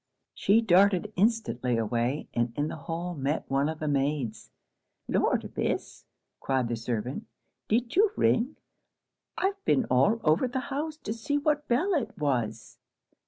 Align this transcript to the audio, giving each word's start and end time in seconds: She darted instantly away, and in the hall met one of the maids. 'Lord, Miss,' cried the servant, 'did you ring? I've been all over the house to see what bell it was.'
She 0.33 0.61
darted 0.61 1.13
instantly 1.15 1.77
away, 1.77 2.27
and 2.33 2.51
in 2.55 2.69
the 2.69 2.75
hall 2.75 3.13
met 3.13 3.45
one 3.47 3.69
of 3.69 3.77
the 3.77 3.87
maids. 3.87 4.49
'Lord, 5.07 5.55
Miss,' 5.55 6.05
cried 6.39 6.69
the 6.69 6.75
servant, 6.75 7.27
'did 7.67 7.95
you 7.95 8.09
ring? 8.15 8.55
I've 9.37 9.63
been 9.63 9.85
all 9.91 10.19
over 10.23 10.47
the 10.47 10.59
house 10.73 10.97
to 10.97 11.13
see 11.13 11.37
what 11.37 11.67
bell 11.67 11.93
it 11.93 12.17
was.' 12.17 12.79